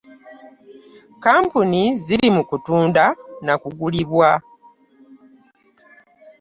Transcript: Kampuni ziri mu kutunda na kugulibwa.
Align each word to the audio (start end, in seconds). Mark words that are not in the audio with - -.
Kampuni 1.23 1.81
ziri 2.03 2.27
mu 2.35 2.43
kutunda 2.49 3.03
na 3.45 3.53
kugulibwa. 3.61 4.29